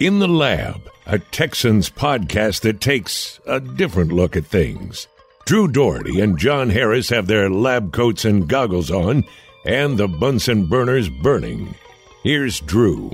In 0.00 0.20
the 0.20 0.28
Lab, 0.28 0.88
a 1.06 1.18
Texans 1.18 1.90
podcast 1.90 2.60
that 2.60 2.80
takes 2.80 3.40
a 3.46 3.58
different 3.58 4.12
look 4.12 4.36
at 4.36 4.46
things. 4.46 5.08
Drew 5.44 5.66
Doherty 5.66 6.20
and 6.20 6.38
John 6.38 6.70
Harris 6.70 7.08
have 7.08 7.26
their 7.26 7.50
lab 7.50 7.92
coats 7.92 8.24
and 8.24 8.46
goggles 8.48 8.92
on, 8.92 9.24
and 9.64 9.98
the 9.98 10.06
Bunsen 10.06 10.66
burners 10.66 11.08
burning. 11.08 11.74
Here's 12.22 12.60
Drew. 12.60 13.10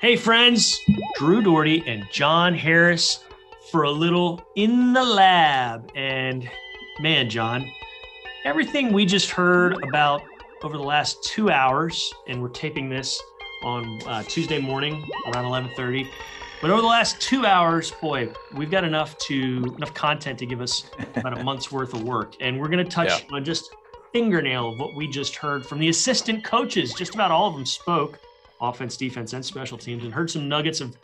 Hey, 0.00 0.16
friends, 0.16 0.76
Drew 1.18 1.40
Doherty 1.40 1.84
and 1.86 2.04
John 2.10 2.52
Harris 2.52 3.22
for 3.70 3.84
a 3.84 3.90
little 3.92 4.44
in 4.56 4.94
the 4.94 5.04
lab. 5.04 5.88
And 5.94 6.50
man, 6.98 7.30
John, 7.30 7.64
everything 8.44 8.92
we 8.92 9.06
just 9.06 9.30
heard 9.30 9.80
about 9.84 10.22
over 10.64 10.76
the 10.76 10.82
last 10.82 11.22
two 11.22 11.48
hours, 11.48 12.12
and 12.26 12.42
we're 12.42 12.48
taping 12.48 12.88
this 12.88 13.22
on 13.62 14.00
uh, 14.06 14.22
Tuesday 14.24 14.60
morning 14.60 15.04
around 15.26 15.44
11:30. 15.44 16.08
But 16.60 16.70
over 16.70 16.80
the 16.80 16.86
last 16.86 17.20
two 17.20 17.44
hours, 17.44 17.90
boy, 17.90 18.32
we've 18.54 18.70
got 18.70 18.84
enough 18.84 19.18
to 19.18 19.74
enough 19.76 19.92
content 19.94 20.38
to 20.38 20.46
give 20.46 20.60
us 20.60 20.84
about 21.16 21.38
a 21.38 21.42
month's 21.42 21.72
worth 21.72 21.92
of 21.92 22.04
work, 22.04 22.34
and 22.40 22.58
we're 22.58 22.68
going 22.68 22.84
to 22.84 22.90
touch 22.90 23.22
yeah. 23.22 23.36
on 23.36 23.44
just 23.44 23.74
fingernail 24.12 24.72
of 24.72 24.78
what 24.78 24.94
we 24.94 25.08
just 25.08 25.34
heard 25.34 25.66
from 25.66 25.80
the 25.80 25.88
assistant 25.88 26.44
coaches. 26.44 26.92
Just 26.94 27.14
about 27.14 27.30
all 27.30 27.48
of 27.48 27.54
them 27.54 27.66
spoke, 27.66 28.20
offense, 28.60 28.96
defense, 28.96 29.32
and 29.32 29.44
special 29.44 29.76
teams, 29.76 30.04
and 30.04 30.12
heard 30.12 30.30
some 30.30 30.48
nuggets 30.48 30.80
of, 30.80 30.96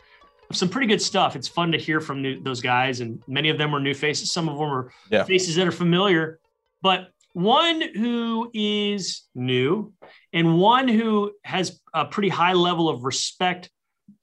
of 0.49 0.55
some 0.55 0.69
pretty 0.69 0.87
good 0.87 1.01
stuff. 1.01 1.35
It's 1.35 1.47
fun 1.47 1.71
to 1.73 1.77
hear 1.77 1.99
from 1.99 2.21
new, 2.21 2.41
those 2.41 2.61
guys, 2.61 3.01
and 3.01 3.21
many 3.27 3.49
of 3.49 3.57
them 3.57 3.71
were 3.71 3.79
new 3.79 3.93
faces. 3.93 4.31
Some 4.31 4.47
of 4.47 4.57
them 4.57 4.69
are 4.69 4.91
yeah. 5.11 5.23
faces 5.23 5.55
that 5.55 5.67
are 5.67 5.71
familiar, 5.71 6.39
but 6.81 7.11
one 7.39 7.81
who 7.81 8.51
is 8.53 9.23
new 9.33 9.93
and 10.33 10.59
one 10.59 10.89
who 10.89 11.31
has 11.45 11.79
a 11.93 12.05
pretty 12.05 12.27
high 12.27 12.53
level 12.53 12.89
of 12.89 13.05
respect, 13.05 13.69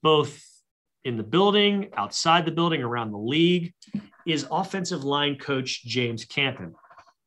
both 0.03 0.43
in 1.03 1.17
the 1.17 1.23
building, 1.23 1.89
outside 1.97 2.45
the 2.45 2.51
building, 2.51 2.83
around 2.83 3.11
the 3.11 3.17
league, 3.17 3.73
is 4.27 4.45
offensive 4.51 5.03
line 5.03 5.35
coach 5.35 5.83
James 5.83 6.25
Campen. 6.25 6.75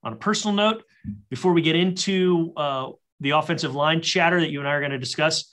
On 0.04 0.12
a 0.12 0.16
personal 0.16 0.54
note, 0.54 0.84
before 1.28 1.52
we 1.52 1.60
get 1.60 1.74
into 1.74 2.52
uh, 2.56 2.90
the 3.18 3.30
offensive 3.30 3.74
line 3.74 4.00
chatter 4.00 4.40
that 4.40 4.50
you 4.50 4.60
and 4.60 4.68
I 4.68 4.72
are 4.72 4.80
going 4.80 4.92
to 4.92 4.98
discuss, 4.98 5.52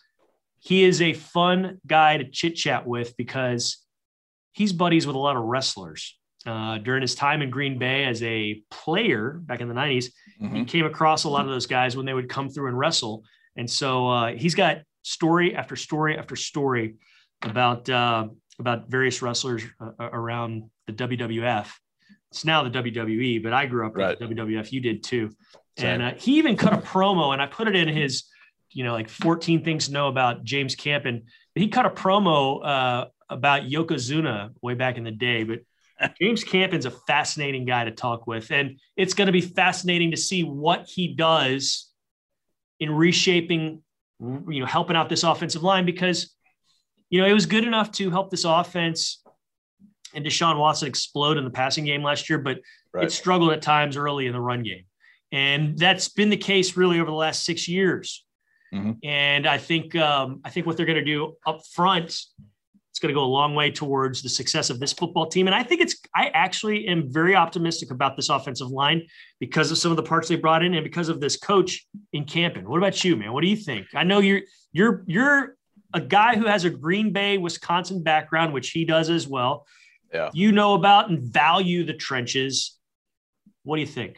he 0.60 0.84
is 0.84 1.02
a 1.02 1.14
fun 1.14 1.80
guy 1.88 2.18
to 2.18 2.30
chit 2.30 2.56
chat 2.56 2.86
with 2.86 3.18
because 3.18 3.84
he's 4.52 4.72
buddies 4.72 5.08
with 5.08 5.16
a 5.16 5.20
lot 5.20 5.36
of 5.36 5.44
wrestlers. 5.44 6.18
Uh, 6.48 6.78
during 6.78 7.02
his 7.02 7.14
time 7.14 7.42
in 7.42 7.50
Green 7.50 7.78
Bay 7.78 8.06
as 8.06 8.24
a 8.24 8.64
player 8.72 9.42
back 9.44 9.60
in 9.60 9.68
the 9.68 9.74
90s, 9.74 10.12
mm-hmm. 10.42 10.56
he 10.56 10.64
came 10.64 10.86
across 10.86 11.26
a 11.26 11.30
lot 11.30 11.42
of 11.42 11.52
those 11.52 11.66
guys 11.66 11.98
when 11.98 12.06
they 12.06 12.14
would 12.14 12.30
come 12.30 12.50
through 12.50 12.70
and 12.70 12.80
wrestle. 12.80 13.26
And 13.58 13.70
so 13.70 14.08
uh, 14.08 14.32
he's 14.32 14.56
got 14.56 14.78
story 15.02 15.56
after 15.56 15.76
story 15.76 16.18
after 16.18 16.38
story 16.38 16.96
about 17.42 17.90
uh, 17.90 18.28
about 18.60 18.90
various 18.90 19.22
wrestlers 19.22 19.64
uh, 19.82 19.92
around 20.00 20.70
the 20.86 20.94
WWF. 20.94 21.68
It's 22.32 22.46
now 22.46 22.64
the 22.64 22.70
WWE, 22.70 23.44
but 23.44 23.54
I 23.54 23.66
grew 23.66 23.86
up 23.86 23.96
right. 23.96 24.20
with 24.20 24.30
WWF. 24.30 24.72
You 24.72 24.80
did 24.80 25.04
too. 25.04 25.32
Same. 25.78 26.02
And 26.02 26.04
uh, 26.04 26.14
he 26.18 26.38
even 26.38 26.56
cut 26.56 26.74
a 26.74 26.78
promo, 26.78 27.34
and 27.34 27.42
I 27.42 27.48
put 27.48 27.68
it 27.68 27.76
in 27.76 27.88
his, 27.88 28.24
you 28.72 28.84
know, 28.84 28.94
like 28.94 29.10
14 29.10 29.64
things 29.64 29.88
to 29.88 29.94
know 29.94 30.08
about 30.08 30.44
James 30.44 30.76
Campen. 30.76 31.26
He 31.56 31.68
cut 31.68 31.86
a 31.86 31.90
promo 31.90 32.66
uh, 32.66 33.06
about 33.30 33.64
Yokozuna 33.64 34.52
way 34.62 34.74
back 34.74 34.98
in 34.98 35.04
the 35.04 35.12
day, 35.12 35.44
but 35.44 35.60
James 36.20 36.44
Campen's 36.44 36.86
a 36.86 36.92
fascinating 36.92 37.66
guy 37.66 37.84
to 37.86 37.92
talk 37.92 38.28
with, 38.28 38.52
and 38.52 38.80
it's 38.96 39.14
going 39.14 39.26
to 39.28 39.32
be 39.32 39.42
fascinating 39.42 40.12
to 40.12 40.18
see 40.18 40.44
what 40.44 40.88
he 40.88 41.14
does 41.14 41.90
in 42.80 42.92
reshaping, 42.92 43.82
you 44.20 44.60
know, 44.60 44.66
helping 44.66 44.96
out 44.96 45.10
this 45.10 45.24
offensive 45.24 45.64
line 45.64 45.86
because, 45.86 46.36
you 47.10 47.20
know, 47.20 47.28
it 47.28 47.34
was 47.34 47.46
good 47.46 47.64
enough 47.64 47.92
to 47.94 48.12
help 48.12 48.30
this 48.30 48.46
offense 48.46 49.24
and 50.14 50.26
Deshaun 50.26 50.58
Watson 50.58 50.88
explode 50.88 51.38
in 51.38 51.44
the 51.44 51.50
passing 51.50 51.86
game 51.86 52.04
last 52.04 52.30
year, 52.30 52.40
but 52.40 52.60
right. 52.94 53.06
it 53.06 53.12
struggled 53.12 53.52
at 53.52 53.62
times 53.62 53.98
early 53.98 54.28
in 54.28 54.34
the 54.34 54.40
run 54.40 54.64
game, 54.64 54.86
and 55.32 55.78
that's 55.78 56.10
been 56.10 56.30
the 56.30 56.38
case 56.38 56.78
really 56.78 57.00
over 57.00 57.10
the 57.10 57.18
last 57.18 57.44
six 57.44 57.68
years. 57.68 58.24
Mm-hmm. 58.74 58.92
And 59.04 59.48
I 59.48 59.58
think 59.58 59.96
um, 59.96 60.42
I 60.44 60.50
think 60.50 60.66
what 60.66 60.76
they're 60.78 60.86
going 60.86 60.98
to 60.98 61.06
do 61.06 61.36
up 61.46 61.62
front 61.74 62.20
it's 62.98 63.02
going 63.04 63.14
to 63.14 63.20
go 63.20 63.24
a 63.24 63.30
long 63.30 63.54
way 63.54 63.70
towards 63.70 64.24
the 64.24 64.30
success 64.30 64.72
of 64.72 64.80
this 64.80 64.92
football 64.92 65.28
team. 65.28 65.46
And 65.46 65.54
I 65.54 65.62
think 65.62 65.82
it's, 65.82 65.98
I 66.16 66.32
actually 66.34 66.88
am 66.88 67.14
very 67.14 67.36
optimistic 67.36 67.92
about 67.92 68.16
this 68.16 68.30
offensive 68.30 68.70
line 68.70 69.06
because 69.40 69.70
of 69.70 69.78
some 69.78 69.92
of 69.92 69.98
the 69.98 70.04
parts 70.04 70.30
they 70.30 70.36
brought 70.36 70.64
in 70.64 70.74
and 70.74 70.84
because 70.84 71.08
of 71.08 71.22
this 71.22 71.38
coach 71.38 71.86
in 72.14 72.26
Campen. 72.26 72.68
What 72.68 72.78
about 72.78 73.04
you, 73.04 73.16
man? 73.16 73.34
What 73.34 73.42
do 73.42 73.50
you 73.50 73.56
think? 73.56 73.86
I 73.94 74.04
know 74.04 74.18
you're, 74.18 74.42
you're, 74.72 75.04
you're 75.06 75.58
a 75.94 76.02
guy 76.02 76.38
who 76.38 76.48
has 76.48 76.66
a 76.66 76.72
Green 76.72 77.14
Bay, 77.14 77.38
Wisconsin 77.38 78.02
background, 78.02 78.52
which 78.52 78.72
he 78.72 78.84
does 78.84 79.12
as 79.12 79.28
well. 79.28 79.68
Yeah. 80.12 80.32
You 80.34 80.52
know 80.52 80.74
about 80.74 81.12
and 81.12 81.22
value 81.22 81.84
the 81.84 81.94
trenches. 81.94 82.80
What 83.62 83.76
do 83.76 83.82
you 83.82 83.88
think? 83.88 84.18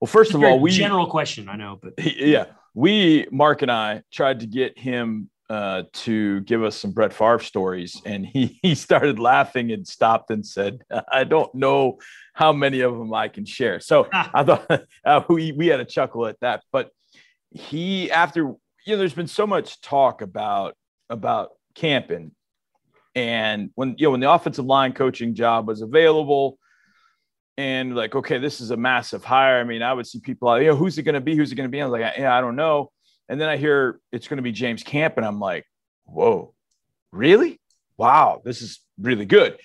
Well, 0.00 0.08
first 0.08 0.34
of 0.34 0.42
all, 0.42 0.58
we 0.58 0.72
general 0.72 1.06
question, 1.06 1.48
I 1.48 1.54
know, 1.54 1.78
but 1.80 1.92
yeah, 2.04 2.46
we 2.74 3.28
Mark 3.30 3.62
and 3.62 3.70
I 3.70 4.02
tried 4.10 4.40
to 4.40 4.48
get 4.48 4.76
him 4.76 5.30
uh, 5.50 5.82
to 5.92 6.40
give 6.42 6.62
us 6.62 6.76
some 6.76 6.92
Brett 6.92 7.12
Favre 7.12 7.38
stories, 7.38 8.00
and 8.04 8.24
he 8.24 8.58
he 8.62 8.74
started 8.74 9.18
laughing 9.18 9.72
and 9.72 9.86
stopped 9.86 10.30
and 10.30 10.46
said, 10.46 10.82
"I 11.10 11.24
don't 11.24 11.54
know 11.54 11.98
how 12.34 12.52
many 12.52 12.80
of 12.80 12.96
them 12.96 13.12
I 13.12 13.28
can 13.28 13.44
share." 13.44 13.80
So 13.80 14.08
I 14.12 14.44
thought 14.44 14.82
uh, 15.04 15.22
we 15.28 15.52
we 15.52 15.66
had 15.66 15.80
a 15.80 15.84
chuckle 15.84 16.26
at 16.26 16.40
that, 16.40 16.62
but 16.72 16.90
he 17.50 18.10
after 18.10 18.54
you 18.86 18.94
know, 18.94 18.96
there's 18.96 19.14
been 19.14 19.26
so 19.26 19.46
much 19.46 19.80
talk 19.80 20.22
about 20.22 20.74
about 21.10 21.50
Campen, 21.74 22.32
and 23.14 23.70
when 23.74 23.94
you 23.98 24.06
know 24.06 24.12
when 24.12 24.20
the 24.20 24.30
offensive 24.30 24.64
line 24.64 24.92
coaching 24.92 25.34
job 25.34 25.68
was 25.68 25.82
available. 25.82 26.58
And 27.58 27.94
like, 27.94 28.14
okay, 28.14 28.38
this 28.38 28.62
is 28.62 28.70
a 28.70 28.78
massive 28.78 29.24
hire. 29.24 29.60
I 29.60 29.64
mean, 29.64 29.82
I 29.82 29.92
would 29.92 30.06
see 30.06 30.20
people, 30.20 30.58
you 30.58 30.68
know, 30.68 30.74
who's 30.74 30.96
it 30.96 31.02
going 31.02 31.16
to 31.16 31.20
be? 31.20 31.36
Who's 31.36 31.52
it 31.52 31.54
going 31.54 31.68
to 31.68 31.70
be? 31.70 31.82
I 31.82 31.84
was 31.84 31.92
like, 31.92 32.14
yeah, 32.16 32.34
I 32.34 32.40
don't 32.40 32.56
know 32.56 32.90
and 33.32 33.40
then 33.40 33.48
I 33.48 33.56
hear 33.56 33.98
it's 34.12 34.28
going 34.28 34.36
to 34.36 34.42
be 34.42 34.52
James 34.52 34.82
Campen, 34.82 35.24
and 35.24 35.26
I'm 35.26 35.40
like, 35.40 35.64
whoa, 36.04 36.52
really? 37.12 37.58
Wow, 37.96 38.42
this 38.44 38.60
is 38.60 38.80
really 39.00 39.24
good. 39.24 39.56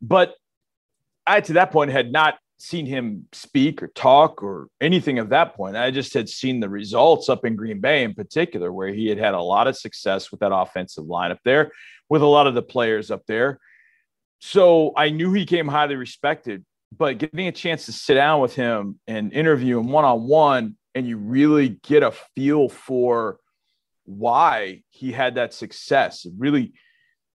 But 0.00 0.34
I, 1.26 1.42
to 1.42 1.52
that 1.52 1.72
point, 1.72 1.90
had 1.90 2.10
not 2.10 2.38
seen 2.56 2.86
him 2.86 3.28
speak 3.32 3.82
or 3.82 3.88
talk 3.88 4.42
or 4.42 4.68
anything 4.80 5.18
of 5.18 5.28
that 5.28 5.56
point. 5.56 5.76
I 5.76 5.90
just 5.90 6.14
had 6.14 6.26
seen 6.26 6.58
the 6.58 6.70
results 6.70 7.28
up 7.28 7.44
in 7.44 7.54
Green 7.54 7.80
Bay 7.80 8.02
in 8.02 8.14
particular, 8.14 8.72
where 8.72 8.88
he 8.88 9.08
had 9.08 9.18
had 9.18 9.34
a 9.34 9.42
lot 9.42 9.66
of 9.66 9.76
success 9.76 10.30
with 10.30 10.40
that 10.40 10.54
offensive 10.54 11.04
line 11.04 11.30
up 11.30 11.40
there, 11.44 11.72
with 12.08 12.22
a 12.22 12.26
lot 12.26 12.46
of 12.46 12.54
the 12.54 12.62
players 12.62 13.10
up 13.10 13.26
there. 13.26 13.60
So 14.38 14.94
I 14.96 15.10
knew 15.10 15.34
he 15.34 15.44
came 15.44 15.68
highly 15.68 15.96
respected, 15.96 16.64
but 16.96 17.18
getting 17.18 17.46
a 17.46 17.52
chance 17.52 17.84
to 17.84 17.92
sit 17.92 18.14
down 18.14 18.40
with 18.40 18.54
him 18.54 18.98
and 19.06 19.34
interview 19.34 19.78
him 19.80 19.92
one 19.92 20.06
on 20.06 20.26
one 20.26 20.78
and 20.96 21.06
you 21.06 21.18
really 21.18 21.68
get 21.68 22.02
a 22.02 22.10
feel 22.34 22.70
for 22.70 23.38
why 24.06 24.82
he 24.88 25.12
had 25.12 25.34
that 25.34 25.52
success. 25.52 26.24
It 26.24 26.32
really, 26.38 26.72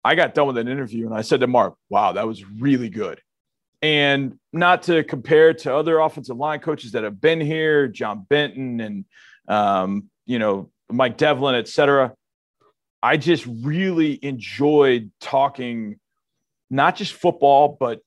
I 0.02 0.16
got 0.16 0.34
done 0.34 0.48
with 0.48 0.58
an 0.58 0.70
interview 0.70 1.06
and 1.08 1.14
I 1.14 1.22
said 1.22 1.42
to 1.42 1.48
Mark, 1.48 1.76
wow, 1.90 2.14
that 2.14 2.26
was 2.26 2.44
really 2.46 2.90
good. 2.90 3.22
And 3.82 4.40
not 4.54 4.84
to 4.84 5.04
compare 5.04 5.54
to 5.54 5.76
other 5.76 6.00
offensive 6.00 6.38
line 6.38 6.62
coaches 6.62 6.94
that 6.94 7.04
have 7.04 7.20
been 7.20 7.42
here, 7.42 7.90
John 7.90 8.26
Benton 8.30 8.80
and, 8.80 9.06
um, 9.50 10.10
you 10.26 10.40
know, 10.40 10.72
Mike 10.90 11.18
Devlin, 11.18 11.56
et 11.56 11.68
cetera. 11.68 12.14
I 13.04 13.18
just 13.18 13.46
really 13.46 14.18
enjoyed 14.24 15.12
talking, 15.20 16.00
not 16.70 16.96
just 16.96 17.12
football, 17.12 17.76
but 17.78 18.00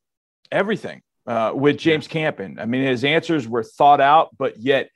everything 0.50 1.02
uh, 1.26 1.52
with 1.54 1.76
James 1.76 2.08
Campen. 2.08 2.58
I 2.58 2.64
mean, 2.64 2.84
his 2.84 3.04
answers 3.04 3.46
were 3.46 3.62
thought 3.62 4.00
out, 4.00 4.30
but 4.38 4.58
yet 4.58 4.88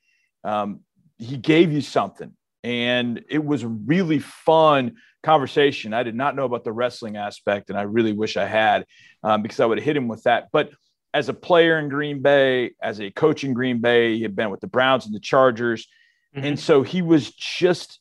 um, 0.47 0.81
he 1.19 1.37
gave 1.37 1.73
you 1.73 1.81
something. 1.81 2.33
And 2.63 3.25
it 3.29 3.45
was 3.45 3.63
a 3.63 3.69
really 3.69 4.21
fun 4.21 4.97
conversation. 5.23 5.93
I 5.93 6.05
did 6.05 6.15
not 6.15 6.37
know 6.37 6.45
about 6.45 6.65
the 6.65 6.73
wrestling 6.73 7.17
aspect 7.17 7.69
and 7.69 7.79
i 7.79 7.83
really 7.83 8.13
wish 8.13 8.37
i 8.37 8.47
had 8.47 8.87
um, 9.25 9.43
because 9.43 9.59
i 9.61 9.67
would 9.67 9.79
have 9.79 9.85
hit 9.85 9.97
him 9.97 10.09
with 10.09 10.23
that. 10.23 10.49
But 10.53 10.71
as 11.13 11.29
a 11.29 11.35
player 11.35 11.79
in 11.79 11.89
green 11.89 12.23
bay 12.23 12.73
as 12.81 13.01
a 13.01 13.11
coach 13.11 13.43
in 13.43 13.53
green 13.53 13.81
bay 13.81 14.17
he 14.17 14.23
had 14.23 14.37
been 14.37 14.51
with 14.51 14.61
the 14.61 14.67
browns 14.67 15.05
and 15.05 15.15
the 15.15 15.21
chargers. 15.21 15.89
Mm-hmm. 16.35 16.47
and 16.47 16.61
so 16.61 16.83
he 16.83 17.03
was 17.03 17.33
just 17.33 17.99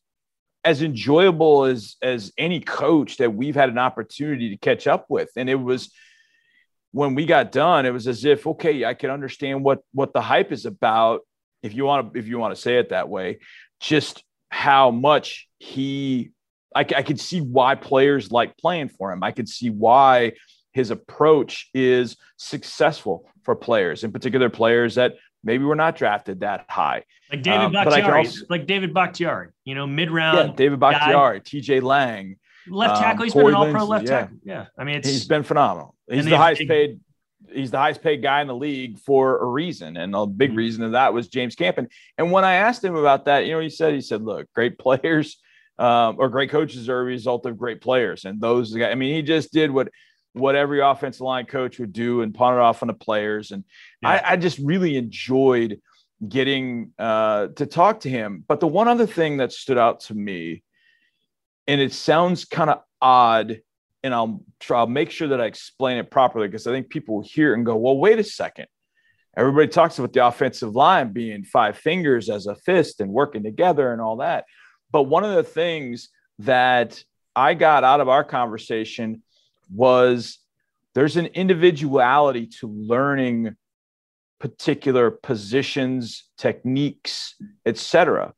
as 0.64 0.82
enjoyable 0.82 1.66
as 1.66 1.96
as 2.02 2.32
any 2.38 2.60
coach 2.60 3.18
that 3.18 3.34
we've 3.34 3.56
had 3.56 3.70
an 3.70 3.78
opportunity 3.78 4.50
to 4.50 4.58
catch 4.58 4.88
up 4.88 5.06
with. 5.10 5.30
And 5.36 5.50
it 5.50 5.56
was 5.56 5.92
when 6.92 7.14
we 7.14 7.26
got 7.26 7.52
done 7.52 7.86
it 7.86 7.92
was 7.92 8.08
as 8.08 8.24
if 8.24 8.48
okay 8.48 8.86
i 8.86 8.94
can 8.94 9.10
understand 9.10 9.64
what 9.64 9.80
what 9.94 10.14
the 10.14 10.22
hype 10.22 10.52
is 10.54 10.66
about 10.66 11.22
if 11.66 11.74
you 11.74 11.84
want 11.84 12.14
to 12.14 12.20
if 12.20 12.28
you 12.28 12.38
want 12.38 12.56
to 12.56 12.62
say 12.62 12.78
it 12.78 12.90
that 12.90 13.10
way, 13.10 13.40
just 13.82 14.24
how 14.50 14.92
much 14.92 15.48
he 15.60 16.32
I, 16.76 16.82
I 16.82 17.04
could 17.04 17.20
see 17.20 17.42
why 17.42 17.76
players 17.76 18.32
like 18.32 18.58
playing 18.58 18.90
for 18.90 19.12
him. 19.12 19.24
I 19.24 19.32
could 19.32 19.50
see 19.50 19.70
why 19.70 20.34
his 20.74 20.92
approach 20.92 21.70
is 21.74 22.18
successful 22.38 23.30
for 23.44 23.56
players, 23.56 24.04
in 24.04 24.12
particular 24.12 24.50
players 24.50 24.96
that 24.96 25.16
maybe 25.44 25.64
were 25.64 25.76
not 25.76 25.96
drafted 25.96 26.42
that 26.42 26.66
high. 26.70 27.04
Like 27.32 27.44
David 27.44 27.66
um, 27.66 27.72
Bakhtiari, 27.72 28.26
also, 28.26 28.46
like 28.50 28.68
David 28.68 28.94
Bakhtiari, 28.94 29.50
you 29.64 29.74
know, 29.74 29.88
mid 29.88 30.12
round. 30.12 30.50
Yeah, 30.50 30.56
David 30.56 30.80
Bakhtiari, 30.80 31.40
TJ 31.40 31.82
Lang. 31.82 32.36
left 32.68 33.00
tackle. 33.02 33.22
Um, 33.22 33.26
he's 33.26 33.34
been 33.34 33.48
an 33.48 33.56
all 33.56 33.72
pro 33.72 33.86
left 33.86 34.06
yeah. 34.06 34.20
tackle. 34.22 34.38
Yeah. 34.44 34.66
I 34.78 34.84
mean, 34.84 35.02
he's 35.04 35.28
been 35.28 35.44
phenomenal. 35.44 35.96
He's 36.10 36.26
the 36.26 36.38
highest 36.38 36.68
paid. 36.68 37.00
He's 37.52 37.72
the 37.72 37.78
highest 37.78 38.02
paid 38.02 38.22
guy 38.22 38.42
in 38.42 38.48
the 38.48 38.56
league 38.56 39.00
for 39.00 39.40
a 39.40 39.46
reason. 39.46 39.98
And 39.98 40.16
a 40.16 40.26
big 40.26 40.50
mm-hmm. 40.50 40.58
reason 40.58 40.84
of 40.84 40.92
that 40.94 41.14
was 41.14 41.28
James 41.28 41.56
Campen. 41.56 41.88
And 42.18 42.32
when 42.32 42.44
I 42.44 42.56
asked 42.56 42.84
him 42.84 42.96
about 42.96 43.26
that, 43.26 43.46
you 43.46 43.54
know, 43.54 43.60
he 43.60 43.70
said, 43.70 43.94
he 43.94 44.02
said, 44.02 44.22
look, 44.22 44.52
great 44.54 44.78
players 44.80 45.38
um, 45.78 46.16
or 46.18 46.30
great 46.30 46.50
coaches 46.50 46.90
are 46.90 47.02
a 47.02 47.04
result 47.04 47.46
of 47.46 47.58
great 47.58 47.82
players. 47.82 48.26
And 48.26 48.40
those 48.40 48.74
guys, 48.74 48.92
I 48.92 48.96
mean, 48.96 49.14
he 49.14 49.22
just 49.22 49.52
did 49.52 49.72
what 49.72 49.90
what 50.34 50.56
every 50.56 50.82
offensive 50.82 51.22
line 51.22 51.46
coach 51.46 51.80
would 51.80 51.94
do 51.94 52.22
and 52.22 52.34
pawn 52.34 52.54
it 52.54 52.60
off 52.60 52.84
on 52.84 52.88
the 52.88 52.94
players. 52.94 53.52
And 53.52 53.64
yeah. 54.02 54.10
I, 54.10 54.34
I, 54.34 54.36
just 54.36 54.60
really 54.60 54.98
enjoyed 54.98 55.80
getting 56.28 56.92
uh, 57.00 57.48
to 57.56 57.66
talk 57.66 58.02
to 58.02 58.10
him. 58.10 58.44
But 58.46 58.60
the 58.60 58.68
one 58.68 58.90
other 58.90 59.08
thing 59.08 59.38
that 59.38 59.54
stood 59.54 59.78
out 59.78 60.02
to 60.02 60.14
me, 60.14 60.62
and 61.68 61.80
it 61.80 61.94
sounds 61.94 62.44
kind 62.44 62.70
of 62.70 62.82
odd, 63.02 63.62
and 64.06 64.14
I'll 64.14 64.44
try, 64.60 64.78
I'll 64.78 64.88
make 64.88 65.10
sure 65.10 65.30
that 65.30 65.42
I 65.42 65.46
explain 65.46 65.98
it 65.98 66.12
properly 66.12 66.48
because 66.48 66.68
I 66.68 66.72
think 66.72 66.90
people 66.90 67.16
will 67.16 67.24
hear 67.24 67.56
and 67.56 67.66
go, 67.66 67.76
well, 67.76 67.98
wait 67.98 68.20
a 68.20 68.24
second. 68.24 68.68
Everybody 69.36 69.68
talks 69.68 69.98
about 69.98 70.14
the 70.14 70.26
offensive 70.28 70.76
line 70.76 71.12
being 71.12 71.44
five 71.44 71.76
fingers 71.76 72.30
as 72.30 72.46
a 72.46 72.56
fist 72.56 73.02
and 73.02 73.12
working 73.12 73.42
together 73.42 73.92
and 73.92 74.00
all 74.00 74.18
that. 74.18 74.46
But 74.92 75.04
one 75.04 75.24
of 75.24 75.34
the 75.34 75.44
things 75.44 76.10
that 76.40 77.04
I 77.36 77.56
got 77.56 77.84
out 77.84 78.00
of 78.00 78.08
our 78.08 78.24
conversation 78.24 79.24
was 79.74 80.38
there's 80.94 81.18
an 81.18 81.26
individuality 81.26 82.46
to 82.60 82.68
learning 82.68 83.56
particular 84.40 85.10
positions, 85.10 86.30
techniques, 86.38 87.34
etc. 87.66 88.36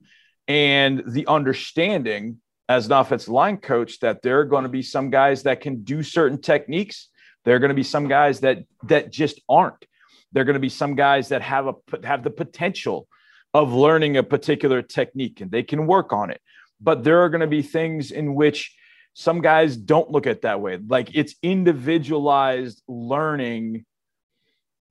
And 0.48 1.04
the 1.06 1.28
understanding 1.28 2.38
as 2.70 2.86
an 2.86 2.92
offensive 2.92 3.30
line 3.30 3.58
coach 3.58 4.00
that 4.00 4.22
there 4.22 4.40
are 4.40 4.46
going 4.46 4.64
to 4.64 4.70
be 4.70 4.82
some 4.82 5.10
guys 5.10 5.44
that 5.44 5.62
can 5.62 5.84
do 5.84 6.04
certain 6.04 6.42
techniques. 6.42 7.10
There 7.46 7.56
are 7.56 7.60
going 7.60 7.70
to 7.70 7.76
be 7.76 7.84
some 7.84 8.08
guys 8.08 8.42
that 8.42 8.64
that 8.84 9.12
just 9.12 9.40
aren't. 9.48 9.86
There 10.32 10.42
are 10.42 10.46
going 10.46 10.56
to 10.56 10.60
be 10.60 10.70
some 10.70 10.96
guys 10.96 11.30
that 11.30 11.42
have 11.42 11.68
a 11.68 11.74
have 12.04 12.24
the 12.24 12.30
potential 12.30 13.08
of 13.54 13.74
learning 13.74 14.18
a 14.18 14.24
particular 14.24 14.82
technique 14.82 15.42
and 15.42 15.50
they 15.50 15.64
can 15.64 15.88
work 15.88 16.12
on 16.12 16.30
it. 16.30 16.42
But 16.82 17.04
there 17.04 17.24
are 17.24 17.30
going 17.30 17.42
to 17.42 17.48
be 17.48 17.62
things 17.62 18.12
in 18.12 18.36
which 18.36 18.76
some 19.14 19.42
guys 19.42 19.78
don't 19.78 20.12
look 20.12 20.28
at 20.28 20.42
that 20.42 20.62
way. 20.62 20.78
Like 20.78 21.10
it's 21.16 21.36
individualized 21.42 22.84
learning 22.88 23.86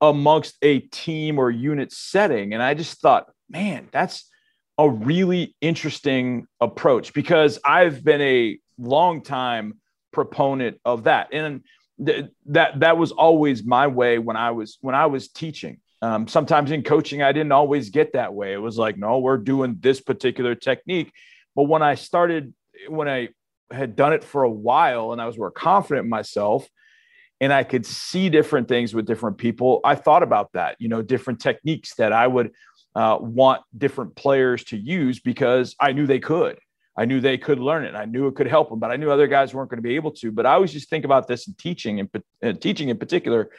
amongst 0.01 0.57
a 0.61 0.79
team 0.79 1.39
or 1.39 1.49
unit 1.49 1.91
setting. 1.93 2.53
And 2.53 2.61
I 2.61 2.73
just 2.73 2.99
thought, 2.99 3.31
man, 3.49 3.87
that's 3.91 4.29
a 4.77 4.89
really 4.89 5.55
interesting 5.61 6.47
approach 6.61 7.13
because 7.13 7.59
I've 7.65 8.03
been 8.03 8.21
a 8.21 8.59
long 8.77 9.23
time 9.23 9.79
proponent 10.11 10.79
of 10.85 11.05
that. 11.05 11.29
And 11.31 11.63
th- 12.03 12.27
that 12.47 12.79
that 12.79 12.97
was 12.97 13.11
always 13.11 13.63
my 13.63 13.87
way 13.87 14.19
when 14.19 14.37
I 14.37 14.51
was 14.51 14.77
when 14.81 14.95
I 14.95 15.07
was 15.07 15.29
teaching. 15.29 15.79
Um, 16.01 16.27
sometimes 16.27 16.71
in 16.71 16.83
coaching, 16.83 17.23
I 17.23 17.31
didn't 17.31 17.51
always 17.51 17.89
get 17.89 18.13
that 18.13 18.33
way. 18.33 18.53
It 18.53 18.61
was 18.61 18.77
like, 18.77 18.97
no, 18.97 19.17
we're 19.17 19.37
doing 19.37 19.77
this 19.79 19.99
particular 19.99 20.53
technique. 20.53 21.11
But 21.55 21.63
when 21.63 21.81
I 21.81 21.95
started, 21.95 22.53
when 22.87 23.07
I 23.07 23.29
had 23.71 23.95
done 23.95 24.13
it 24.13 24.23
for 24.23 24.43
a 24.43 24.49
while 24.49 25.11
and 25.11 25.19
I 25.19 25.25
was 25.25 25.39
more 25.39 25.49
confident 25.49 26.05
in 26.05 26.09
myself 26.09 26.67
and 27.41 27.51
I 27.51 27.63
could 27.63 27.85
see 27.85 28.29
different 28.29 28.67
things 28.67 28.93
with 28.93 29.07
different 29.07 29.39
people, 29.39 29.79
I 29.83 29.95
thought 29.95 30.21
about 30.21 30.53
that, 30.53 30.75
you 30.79 30.87
know, 30.87 31.01
different 31.01 31.39
techniques 31.39 31.95
that 31.95 32.13
I 32.13 32.27
would 32.27 32.51
uh, 32.97 33.15
want 33.21 33.61
different 33.77 34.15
players 34.15 34.63
to 34.63 34.75
use 34.75 35.19
because 35.19 35.75
I 35.79 35.91
knew 35.91 36.07
they 36.07 36.19
could. 36.19 36.57
I 36.97 37.05
knew 37.05 37.21
they 37.21 37.37
could 37.37 37.59
learn 37.59 37.85
it. 37.85 37.93
I 37.93 38.05
knew 38.05 38.25
it 38.25 38.33
could 38.33 38.47
help 38.47 38.71
them, 38.71 38.79
but 38.79 38.89
I 38.89 38.95
knew 38.95 39.11
other 39.11 39.27
guys 39.27 39.53
weren't 39.53 39.69
going 39.69 39.77
to 39.77 39.87
be 39.87 39.95
able 39.97 40.09
to. 40.13 40.31
But 40.31 40.47
I 40.47 40.53
always 40.53 40.73
just 40.73 40.89
think 40.89 41.05
about 41.05 41.27
this 41.27 41.47
in 41.47 41.53
teaching 41.53 41.99
and 41.99 42.09
uh, 42.43 42.53
teaching 42.53 42.89
in 42.89 42.97
particular. 42.97 43.51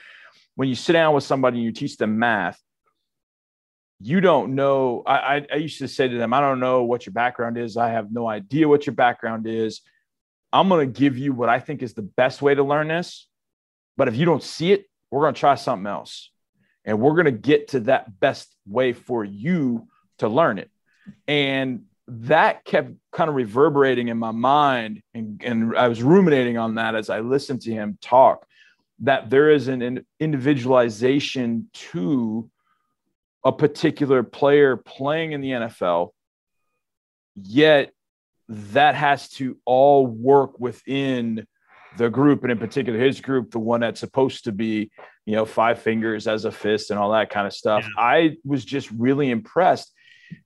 When 0.57 0.69
you 0.69 0.75
sit 0.75 0.95
down 0.95 1.15
with 1.15 1.23
somebody 1.23 1.59
and 1.59 1.65
you 1.65 1.71
teach 1.71 1.97
them 1.99 2.19
math, 2.19 2.61
you 4.01 4.21
don't 4.21 4.57
know. 4.57 5.05
I, 5.07 5.47
I 5.53 5.57
used 5.57 5.79
to 5.79 5.87
say 5.87 6.09
to 6.09 6.19
them, 6.19 6.35
I 6.35 6.41
don't 6.41 6.59
know 6.59 6.83
what 6.83 7.07
your 7.07 7.13
background 7.13 7.59
is. 7.59 7.77
I 7.77 7.91
have 7.91 8.11
no 8.11 8.29
idea 8.29 8.67
what 8.67 8.87
your 8.87 8.95
background 8.97 9.47
is. 9.47 9.83
I'm 10.53 10.69
going 10.69 10.93
to 10.93 11.01
give 11.01 11.17
you 11.17 11.33
what 11.33 11.49
I 11.49 11.61
think 11.61 11.85
is 11.85 11.95
the 11.95 12.03
best 12.03 12.43
way 12.43 12.57
to 12.57 12.65
learn 12.65 12.89
this. 12.89 13.29
But 13.97 14.09
if 14.09 14.17
you 14.17 14.25
don't 14.25 14.43
see 14.43 14.73
it, 14.73 14.87
we're 15.13 15.21
going 15.21 15.35
to 15.35 15.39
try 15.39 15.55
something 15.55 15.87
else. 15.87 16.33
And 16.89 16.99
we're 16.99 17.13
going 17.13 17.27
to 17.27 17.33
get 17.33 17.69
to 17.69 17.81
that 17.81 18.19
best 18.19 18.53
way 18.67 18.95
for 18.95 19.23
you 19.23 19.87
to 20.19 20.29
learn 20.29 20.59
it. 20.59 20.71
And 21.29 21.83
that 22.07 22.65
kept 22.65 22.93
kind 23.13 23.29
of 23.29 23.37
reverberating 23.37 24.09
in 24.09 24.17
my 24.17 24.31
mind. 24.31 25.03
And, 25.13 25.43
and 25.45 25.77
I 25.77 25.89
was 25.89 26.03
ruminating 26.03 26.57
on 26.57 26.77
that 26.77 26.95
as 26.95 27.11
I 27.11 27.21
listened 27.21 27.61
to 27.63 27.73
him 27.73 27.99
talk 28.01 28.47
that 29.01 29.29
there 29.29 29.51
is 29.51 29.69
an 29.69 30.07
individualization 30.19 31.69
to 31.75 32.51
a 33.45 33.53
particular 33.53 34.23
player 34.23 34.77
playing 34.77 35.33
in 35.33 35.43
the 35.43 35.51
NFL, 35.51 36.13
yet 37.37 37.93
that 38.49 38.95
has 38.95 39.29
to 39.29 39.59
all 39.67 40.07
work 40.07 40.59
within 40.59 41.47
the 41.99 42.09
group 42.09 42.43
and 42.43 42.53
in 42.53 42.59
particular 42.59 42.99
his 42.99 43.21
group 43.21 43.51
the 43.51 43.59
one 43.59 43.81
that's 43.81 44.01
supposed 44.01 44.45
to 44.45 44.53
be 44.53 44.91
you 45.27 45.35
know 45.35 45.45
five 45.45 45.79
fingers 45.81 46.27
as 46.27 46.45
a 46.45 46.53
fist 46.53 46.91
and 46.91 46.99
all 46.99 47.13
that 47.13 47.31
kind 47.31 47.47
of 47.47 47.53
stuff. 47.53 47.85
Yeah. 47.85 48.03
i 48.03 48.37
was 48.45 48.65
just 48.65 48.91
really 48.93 49.31
impressed 49.31 49.93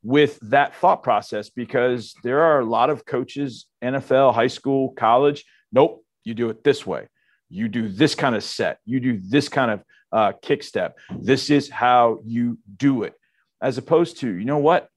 with 0.03 0.39
that 0.43 0.75
thought 0.77 1.03
process 1.03 1.51
because 1.51 2.15
there 2.23 2.43
are 2.43 2.61
a 2.61 2.65
lot 2.65 2.91
of 2.91 3.05
coaches 3.05 3.67
nfl 3.83 4.35
high 4.35 4.49
school 4.49 4.91
college 4.91 5.45
nope 5.73 6.03
you 6.25 6.35
do 6.35 6.51
it 6.51 6.65
this 6.65 6.87
way. 6.87 7.09
You 7.49 7.69
do 7.69 7.89
this 7.89 8.15
kind 8.15 8.35
of 8.35 8.45
set. 8.45 8.79
You 8.85 9.01
do 9.01 9.21
this 9.23 9.49
kind 9.49 9.71
of 9.71 9.83
uh, 10.11 10.33
kick 10.41 10.63
step. 10.63 10.99
This 11.19 11.51
is 11.51 11.69
how 11.69 12.21
you 12.25 12.59
do 12.77 13.03
it. 13.03 13.15
As 13.61 13.79
opposed 13.79 14.19
to 14.19 14.29
you 14.33 14.45
know 14.45 14.59
what? 14.59 14.89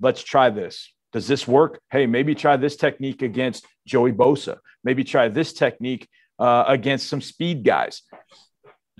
Let's 0.00 0.22
try 0.22 0.50
this 0.50 0.92
does 1.12 1.26
this 1.26 1.48
work? 1.48 1.80
Hey, 1.90 2.06
maybe 2.06 2.34
try 2.34 2.56
this 2.56 2.76
technique 2.76 3.22
against 3.22 3.66
Joey 3.86 4.12
Bosa. 4.12 4.58
Maybe 4.84 5.04
try 5.04 5.28
this 5.28 5.52
technique 5.52 6.08
uh, 6.38 6.64
against 6.66 7.08
some 7.08 7.20
speed 7.20 7.64
guys. 7.64 8.02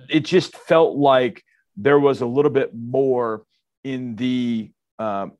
It 0.09 0.25
just 0.25 0.57
felt 0.57 0.97
like 0.97 1.43
there 1.77 1.99
was 1.99 2.21
a 2.21 2.27
little 2.27 2.51
bit 2.51 2.71
more 2.75 3.45
in 3.85 4.17
the, 4.17 4.71
um, 4.99 5.33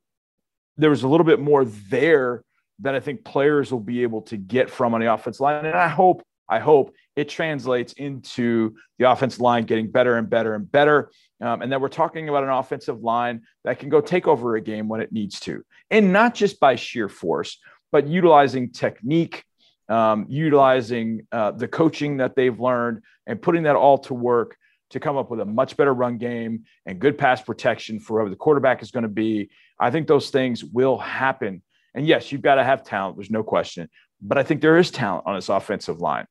there 0.77 0.91
was 0.91 1.03
a 1.03 1.09
little 1.09 1.27
bit 1.27 1.41
more 1.41 1.65
there 1.65 2.45
that 2.81 2.95
I 2.95 3.01
think 3.01 3.25
players 3.25 3.73
will 3.73 3.81
be 3.81 4.03
able 4.03 4.23
to 4.23 4.37
get 4.37 4.71
from 4.71 4.95
on 4.95 5.01
the 5.01 5.13
offense 5.13 5.41
line. 5.41 5.67
And 5.67 5.77
I 5.77 5.89
hope, 5.89 6.23
I 6.49 6.59
hope 6.59 6.95
it 7.17 7.29
translates 7.29 7.93
into 7.95 8.77
the 8.99 9.11
offensive 9.11 9.41
line 9.41 9.65
getting 9.65 9.91
better 9.91 10.17
and 10.17 10.31
better 10.31 10.55
and 10.55 10.71
better. 10.71 11.11
Um, 11.41 11.63
and 11.63 11.73
that 11.73 11.81
we're 11.81 11.89
talking 11.89 12.29
about 12.29 12.45
an 12.45 12.51
offensive 12.51 13.03
line 13.03 13.43
that 13.65 13.79
can 13.79 13.89
go 13.89 14.01
take 14.01 14.27
over 14.27 14.57
a 14.57 14.61
game 14.61 14.89
when 14.89 15.01
it 15.01 15.13
needs 15.13 15.41
to. 15.41 15.65
And 15.91 16.13
not 16.13 16.35
just 16.35 16.59
by 16.59 16.77
sheer 16.77 17.09
force, 17.09 17.59
but 17.93 18.07
utilizing 18.07 18.71
technique, 18.71 19.45
um, 19.89 20.27
utilizing 20.29 21.27
uh, 21.33 21.53
the 21.53 21.69
coaching 21.69 22.19
that 22.19 22.37
they've 22.37 22.59
learned, 22.59 23.03
and 23.27 23.41
putting 23.41 23.65
that 23.65 23.77
all 23.77 23.99
to 23.99 24.15
work 24.15 24.57
to 24.91 25.01
come 25.01 25.17
up 25.17 25.31
with 25.31 25.41
a 25.41 25.45
much 25.45 25.77
better 25.77 25.93
run 25.93 26.19
game 26.19 26.65
and 26.87 26.99
good 26.99 27.19
pass 27.19 27.43
protection 27.43 28.01
for 28.01 28.19
whoever 28.19 28.31
the 28.31 28.37
quarterback 28.37 28.83
is 28.83 28.91
going 28.91 29.03
to 29.03 29.09
be. 29.09 29.51
I 29.79 29.91
think 29.91 30.07
those 30.07 30.31
things 30.31 30.65
will 30.65 30.99
happen. 30.99 31.63
And 31.95 32.07
yes, 32.07 32.33
you've 32.33 32.43
got 32.43 32.57
to 32.57 32.65
have 32.65 32.85
talent. 32.85 33.17
There's 33.17 33.31
no 33.31 33.43
question. 33.43 33.89
But 34.21 34.39
I 34.39 34.43
think 34.43 34.61
there 34.61 34.79
is 34.79 34.91
talent 34.91 35.25
on 35.27 35.35
this 35.35 35.49
offensive 35.49 36.01
line. 36.01 36.27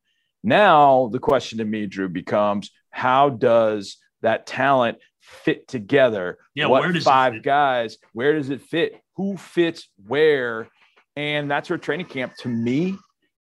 Now, 0.48 1.10
the 1.12 1.20
question 1.20 1.58
to 1.58 1.66
me, 1.66 1.88
Drew, 1.88 2.08
becomes 2.08 2.72
how 2.90 3.28
does 3.28 3.98
that 4.22 4.48
talent 4.48 4.98
fit 5.20 5.68
together? 5.68 6.38
Yeah, 6.56 6.68
what 6.68 6.96
five 7.04 7.44
guys? 7.44 7.98
Where 8.14 8.32
does 8.32 8.50
it 8.50 8.62
fit? 8.62 8.96
Who 9.18 9.36
fits 9.36 9.90
where? 10.06 10.70
And 11.18 11.52
that's 11.52 11.70
where 11.70 11.78
training 11.78 12.06
camp 12.06 12.34
to 12.38 12.48
me 12.48 12.98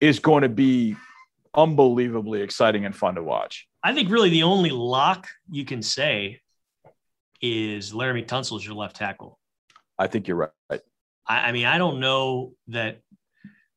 is 0.02 0.20
going 0.20 0.42
to 0.42 0.50
be 0.50 0.98
unbelievably 1.54 2.42
exciting 2.42 2.84
and 2.84 2.94
fun 2.94 3.16
to 3.16 3.24
watch. 3.24 3.66
I 3.82 3.94
think 3.94 4.10
really 4.12 4.30
the 4.30 4.44
only 4.44 4.72
lock 4.72 5.26
you 5.50 5.64
can 5.64 5.82
say 5.82 6.42
is 7.42 7.94
Laremy 7.94 8.26
Tunsil 8.26 8.58
is 8.58 8.66
your 8.66 8.76
left 8.76 8.98
tackle. 8.98 9.40
I 9.98 10.08
think 10.08 10.28
you're 10.28 10.52
right. 10.70 10.82
I, 11.26 11.48
I 11.48 11.52
mean, 11.54 11.66
I 11.66 11.78
don't 11.78 12.02
know 12.02 12.56
that 12.68 13.00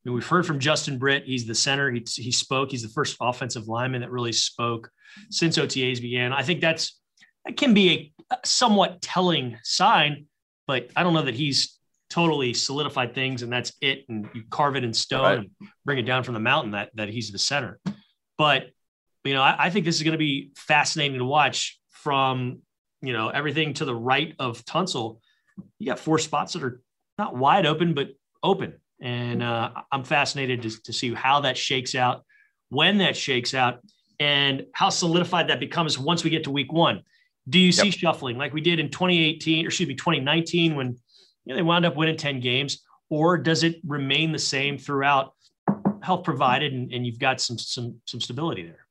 I 0.05 0.09
mean, 0.09 0.15
we've 0.15 0.27
heard 0.27 0.45
from 0.45 0.59
Justin 0.59 0.97
Britt. 0.97 1.23
He's 1.23 1.45
the 1.45 1.55
center. 1.55 1.89
He, 1.89 2.03
he 2.15 2.31
spoke. 2.31 2.71
He's 2.71 2.83
the 2.83 2.89
first 2.89 3.15
offensive 3.21 3.67
lineman 3.67 4.01
that 4.01 4.11
really 4.11 4.33
spoke 4.33 4.89
since 5.29 5.57
OTAs 5.57 6.01
began. 6.01 6.33
I 6.33 6.43
think 6.43 6.59
that's 6.59 6.99
that 7.45 7.55
can 7.55 7.73
be 7.73 8.13
a 8.29 8.37
somewhat 8.43 9.01
telling 9.01 9.57
sign, 9.63 10.25
but 10.67 10.89
I 10.95 11.03
don't 11.03 11.13
know 11.13 11.23
that 11.23 11.35
he's 11.35 11.79
totally 12.09 12.53
solidified 12.53 13.15
things 13.15 13.43
and 13.43 13.51
that's 13.51 13.73
it. 13.81 14.05
And 14.09 14.29
you 14.33 14.43
carve 14.49 14.75
it 14.75 14.83
in 14.83 14.93
stone 14.93 15.21
right. 15.23 15.37
and 15.39 15.49
bring 15.85 15.99
it 15.99 16.03
down 16.03 16.23
from 16.23 16.33
the 16.33 16.39
mountain 16.39 16.71
that 16.71 16.89
that 16.95 17.07
he's 17.07 17.31
the 17.31 17.39
center. 17.39 17.79
But 18.37 18.71
you 19.23 19.33
know, 19.33 19.41
I, 19.41 19.55
I 19.57 19.69
think 19.69 19.85
this 19.85 19.95
is 19.95 20.03
going 20.03 20.13
to 20.13 20.17
be 20.17 20.51
fascinating 20.57 21.19
to 21.19 21.25
watch 21.25 21.79
from 21.89 22.59
you 23.01 23.13
know 23.13 23.29
everything 23.29 23.73
to 23.75 23.85
the 23.85 23.95
right 23.95 24.35
of 24.37 24.65
Tunsil. 24.65 25.19
You 25.79 25.87
got 25.87 25.99
four 25.99 26.19
spots 26.19 26.53
that 26.53 26.63
are 26.63 26.81
not 27.17 27.37
wide 27.37 27.65
open, 27.65 27.93
but 27.93 28.09
open 28.41 28.73
And 29.03 29.43
uh, 29.43 29.69
I'm 29.91 30.05
fascinated 30.05 30.61
to, 30.63 30.81
to 30.83 30.93
see 30.93 31.13
how 31.13 31.41
that 31.41 31.57
shakes 31.57 31.93
out, 31.93 32.23
when 32.69 32.97
that 32.99 33.15
shakes 33.15 33.53
out, 33.53 33.81
and 34.19 34.65
how 34.73 34.89
solidified 34.89 35.49
that 35.49 35.59
becomes 35.59 35.99
once 35.99 36.23
we 36.23 36.29
get 36.29 36.45
to 36.45 36.51
week 36.51 36.71
one. 36.71 37.03
Do 37.49 37.59
you 37.59 37.73
see 37.73 37.91
shuffling 37.91 38.37
like 38.37 38.53
we 38.53 38.61
did 38.61 38.79
in 38.79 38.89
2018 38.89 39.65
or 39.65 39.67
excuse 39.67 39.89
me 39.89 39.95
2019 39.95 40.75
when 40.75 40.87
you 40.87 40.95
know, 41.47 41.55
they 41.55 41.61
wound 41.61 41.85
up 41.85 41.97
winning 41.97 42.15
10 42.15 42.39
games, 42.39 42.81
or 43.09 43.37
does 43.37 43.63
it 43.63 43.81
remain 43.85 44.31
the 44.31 44.39
same 44.39 44.77
throughout? 44.77 45.33
Health 46.01 46.23
provided, 46.23 46.71
and, 46.73 46.91
and 46.93 47.05
you've 47.05 47.19
got 47.19 47.41
some 47.41 47.57
some 47.57 47.99
some 48.05 48.21
stability 48.21 48.63
there. 48.63 48.87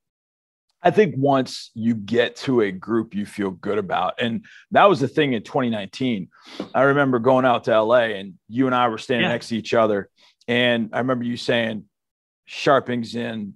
I 0.82 0.90
think 0.90 1.14
once 1.16 1.70
you 1.74 1.94
get 1.94 2.36
to 2.36 2.62
a 2.62 2.72
group 2.72 3.14
you 3.14 3.24
feel 3.24 3.50
good 3.50 3.78
about, 3.78 4.20
and 4.20 4.44
that 4.72 4.88
was 4.88 5.00
the 5.00 5.08
thing 5.08 5.32
in 5.32 5.42
2019. 5.42 6.28
I 6.74 6.82
remember 6.82 7.20
going 7.20 7.44
out 7.44 7.64
to 7.64 7.80
LA 7.80 8.16
and 8.16 8.34
you 8.48 8.66
and 8.66 8.74
I 8.74 8.88
were 8.88 8.98
standing 8.98 9.26
yeah. 9.26 9.32
next 9.32 9.48
to 9.48 9.56
each 9.56 9.74
other. 9.74 10.10
And 10.48 10.90
I 10.92 10.98
remember 10.98 11.24
you 11.24 11.36
saying, 11.36 11.84
Scharping's 12.48 13.14
in, 13.14 13.54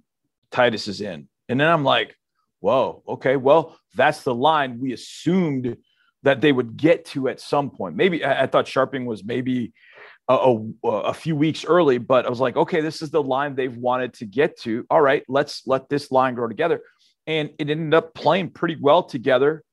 Titus 0.51 0.87
is 0.87 1.01
in. 1.01 1.27
And 1.49 1.59
then 1.59 1.67
I'm 1.67 1.83
like, 1.83 2.15
whoa, 2.61 3.03
okay, 3.07 3.35
well, 3.35 3.77
that's 3.95 4.23
the 4.23 4.33
line 4.33 4.79
we 4.79 4.93
assumed 4.93 5.77
that 6.23 6.41
they 6.41 6.51
would 6.51 6.77
get 6.77 7.05
to 7.05 7.27
at 7.27 7.41
some 7.41 7.69
point. 7.69 7.95
Maybe 7.95 8.23
I, 8.23 8.43
I 8.43 8.47
thought 8.47 8.65
Scharping 8.65 9.05
was 9.05 9.23
maybe 9.23 9.73
a, 10.29 10.33
a, 10.83 10.87
a, 10.87 11.13
few 11.13 11.35
weeks 11.35 11.63
early, 11.63 11.97
but 11.97 12.25
I 12.25 12.29
was 12.29 12.39
like, 12.39 12.57
okay, 12.57 12.81
this 12.81 13.01
is 13.01 13.11
the 13.11 13.23
line 13.23 13.55
they've 13.55 13.75
wanted 13.75 14.13
to 14.15 14.25
get 14.25 14.59
to. 14.61 14.85
All 14.89 15.01
right, 15.01 15.23
let's 15.27 15.65
let 15.65 15.87
this 15.89 16.11
line 16.11 16.33
grow 16.33 16.47
together 16.47 16.81
and 17.27 17.49
it 17.59 17.69
ended 17.69 17.93
up 17.93 18.13
playing 18.13 18.51
pretty 18.51 18.77
well 18.79 19.03
together. 19.03 19.63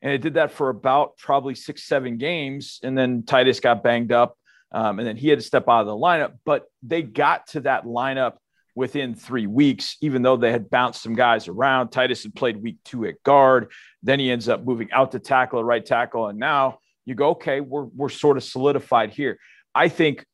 And 0.00 0.12
it 0.12 0.22
did 0.22 0.34
that 0.34 0.52
for 0.52 0.70
about 0.70 1.18
probably 1.18 1.54
six, 1.54 1.82
seven 1.84 2.16
games. 2.16 2.80
And 2.82 2.96
then 2.96 3.24
Titus 3.24 3.60
got 3.60 3.82
banged 3.82 4.12
up. 4.12 4.36
Um, 4.72 4.98
and 4.98 5.06
then 5.06 5.16
he 5.16 5.28
had 5.28 5.40
to 5.40 5.44
step 5.44 5.68
out 5.68 5.80
of 5.80 5.86
the 5.86 5.92
lineup. 5.92 6.38
But 6.46 6.64
they 6.82 7.02
got 7.02 7.48
to 7.48 7.60
that 7.60 7.84
lineup 7.84 8.34
within 8.74 9.14
three 9.14 9.46
weeks, 9.46 9.96
even 10.00 10.22
though 10.22 10.36
they 10.36 10.52
had 10.52 10.70
bounced 10.70 11.02
some 11.02 11.14
guys 11.14 11.48
around. 11.48 11.88
Titus 11.88 12.22
had 12.22 12.34
played 12.34 12.62
week 12.62 12.78
two 12.84 13.04
at 13.04 13.22
guard. 13.24 13.72
Then 14.02 14.20
he 14.20 14.30
ends 14.30 14.48
up 14.48 14.64
moving 14.64 14.90
out 14.92 15.12
to 15.12 15.18
tackle, 15.18 15.62
right 15.62 15.84
tackle. 15.84 16.28
And 16.28 16.38
now 16.38 16.78
you 17.04 17.14
go, 17.14 17.30
okay, 17.30 17.60
we're, 17.60 17.84
we're 17.84 18.08
sort 18.08 18.36
of 18.36 18.44
solidified 18.44 19.10
here. 19.10 19.38
I 19.74 19.88
think 19.88 20.24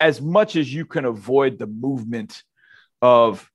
as 0.00 0.20
much 0.20 0.56
as 0.56 0.72
you 0.72 0.84
can 0.84 1.04
avoid 1.04 1.58
the 1.58 1.68
movement 1.68 2.42
of 3.00 3.48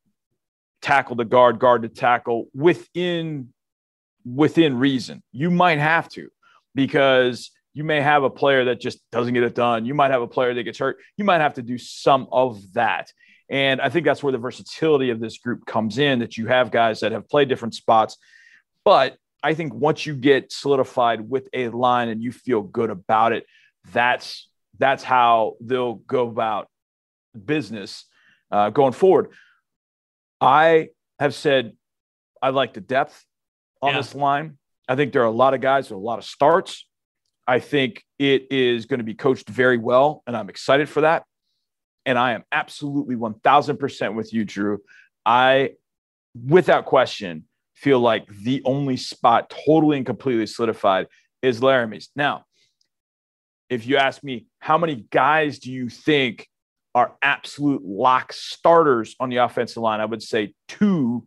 tackle 0.82 1.16
to 1.18 1.26
guard, 1.26 1.60
guard 1.60 1.84
to 1.84 1.90
tackle 1.90 2.48
within 2.54 3.50
within 4.26 4.78
reason. 4.78 5.24
You 5.32 5.50
might 5.50 5.80
have 5.80 6.10
to 6.10 6.30
because 6.76 7.52
you 7.74 7.84
may 7.84 8.02
have 8.02 8.24
a 8.24 8.30
player 8.30 8.66
that 8.66 8.80
just 8.80 9.00
doesn't 9.12 9.34
get 9.34 9.44
it 9.44 9.56
done. 9.56 9.86
You 9.86 9.94
might 9.94 10.12
have 10.12 10.22
a 10.22 10.28
player 10.28 10.54
that 10.54 10.64
gets 10.64 10.80
hurt. 10.80 10.98
You 11.18 11.26
might 11.26 11.42
have 11.42 11.54
to 11.56 11.62
do 11.62 11.78
some 11.78 12.28
of 12.32 12.62
that. 12.74 13.12
And 13.50 13.82
I 13.82 13.90
think 13.90 14.06
that's 14.06 14.22
where 14.22 14.32
the 14.32 14.38
versatility 14.38 15.10
of 15.10 15.20
this 15.20 15.38
group 15.38 15.66
comes 15.66 15.98
in 15.98 16.20
that 16.20 16.38
you 16.38 16.48
have 16.48 16.72
guys 16.72 17.00
that 17.00 17.12
have 17.12 17.28
played 17.28 17.50
different 17.50 17.74
spots. 17.74 18.18
But 18.86 19.18
I 19.42 19.54
think 19.54 19.74
once 19.74 20.06
you 20.06 20.16
get 20.16 20.52
solidified 20.52 21.22
with 21.22 21.48
a 21.54 21.70
line 21.70 22.10
and 22.10 22.22
you 22.22 22.32
feel 22.32 22.62
good 22.62 22.90
about 22.90 23.32
it, 23.32 23.46
that's 23.92 24.48
that's 24.78 25.04
how 25.04 25.56
they'll 25.62 25.96
go 25.96 26.28
about 26.28 26.68
business 27.46 28.06
uh, 28.52 28.70
going 28.70 28.94
forward. 28.94 29.30
I 30.41 30.89
have 31.19 31.34
said 31.34 31.74
I 32.41 32.50
like 32.50 32.74
the 32.74 32.81
depth 32.81 33.24
on 33.81 33.91
yeah. 33.91 33.98
this 33.98 34.15
line. 34.15 34.58
I 34.88 34.96
think 34.96 35.13
there 35.13 35.22
are 35.22 35.25
a 35.25 35.31
lot 35.31 35.53
of 35.53 35.62
guys 35.62 35.89
with 35.89 35.98
a 35.98 36.01
lot 36.01 36.19
of 36.19 36.25
starts. 36.25 36.86
I 37.48 37.60
think 37.60 38.03
it 38.17 38.48
is 38.51 38.86
going 38.86 39.00
to 39.00 39.03
be 39.03 39.15
coached 39.15 39.50
very 39.50 39.77
well, 39.77 40.24
and 40.27 40.36
I'm 40.38 40.50
excited 40.50 40.88
for 40.88 41.01
that. 41.01 41.24
And 42.05 42.17
I 42.17 42.34
am 42.34 42.43
absolutely 42.51 43.15
1000% 43.15 44.15
with 44.15 44.34
you, 44.34 44.46
Drew. 44.46 44.79
I, 45.25 45.72
without 46.48 46.86
question, 46.86 47.46
feel 47.75 48.00
like 48.00 48.27
the 48.27 48.62
only 48.65 48.98
spot 48.98 49.53
totally 49.65 49.98
and 49.98 50.05
completely 50.05 50.46
solidified 50.46 51.08
is 51.41 51.62
Laremy's. 51.62 52.10
Now, 52.15 52.46
if 53.69 53.86
you 53.86 53.98
ask 53.98 54.24
me, 54.24 54.48
how 54.60 54.77
many 54.77 55.05
guys 55.12 55.60
do 55.60 55.72
you 55.72 55.89
think 55.89 56.48
are 57.00 57.15
absolute 57.22 57.82
lock 57.82 58.34
starters 58.34 59.15
on 59.22 59.29
the 59.29 59.38
offensive 59.38 59.82
line. 59.82 60.01
I 60.01 60.06
would 60.06 60.22
say 60.22 60.53
two. 60.68 61.25